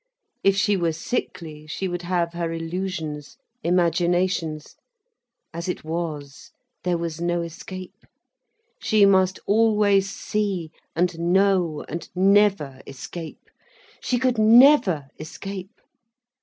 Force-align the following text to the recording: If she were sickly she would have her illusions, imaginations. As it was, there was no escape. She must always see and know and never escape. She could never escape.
If 0.43 0.55
she 0.57 0.75
were 0.75 0.93
sickly 0.93 1.67
she 1.67 1.87
would 1.87 2.01
have 2.01 2.33
her 2.33 2.51
illusions, 2.51 3.37
imaginations. 3.63 4.75
As 5.53 5.69
it 5.69 5.83
was, 5.83 6.49
there 6.83 6.97
was 6.97 7.21
no 7.21 7.43
escape. 7.43 8.07
She 8.79 9.05
must 9.05 9.39
always 9.45 10.09
see 10.09 10.71
and 10.95 11.19
know 11.19 11.85
and 11.87 12.09
never 12.15 12.81
escape. 12.87 13.47
She 14.01 14.17
could 14.17 14.39
never 14.39 15.07
escape. 15.19 15.79